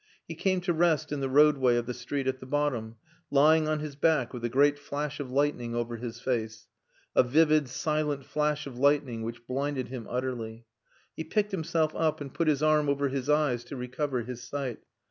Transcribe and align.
He 0.27 0.33
came 0.33 0.61
to 0.61 0.73
rest 0.73 1.11
in 1.11 1.19
the 1.19 1.29
roadway 1.29 1.75
of 1.75 1.85
the 1.85 1.93
street 1.93 2.25
at 2.25 2.39
the 2.39 2.47
bottom, 2.47 2.95
lying 3.29 3.67
on 3.67 3.81
his 3.81 3.95
back, 3.95 4.33
with 4.33 4.43
a 4.43 4.49
great 4.49 4.79
flash 4.79 5.19
of 5.19 5.29
lightning 5.29 5.75
over 5.75 5.97
his 5.97 6.19
face 6.19 6.65
a 7.15 7.21
vivid, 7.21 7.69
silent 7.69 8.25
flash 8.25 8.65
of 8.65 8.79
lightning 8.79 9.21
which 9.21 9.45
blinded 9.45 9.89
him 9.89 10.07
utterly. 10.09 10.65
He 11.15 11.23
picked 11.23 11.51
himself 11.51 11.93
up, 11.93 12.19
and 12.19 12.33
put 12.33 12.47
his 12.47 12.63
arm 12.63 12.89
over 12.89 13.09
his 13.09 13.29
eyes 13.29 13.63
to 13.65 13.75
recover 13.75 14.23
his 14.23 14.41
sight. 14.41 14.79